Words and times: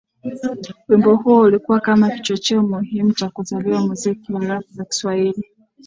Wimbo 0.87 1.15
huo 1.15 1.39
ulikuwa 1.39 1.79
kama 1.79 2.09
kichocheo 2.09 2.61
muhimu 2.63 3.13
cha 3.13 3.29
kuzaliwa 3.29 3.81
muziki 3.87 4.33
wa 4.33 4.45
Rap 4.45 4.63
za 4.69 4.85
Kiswahili 4.85 5.43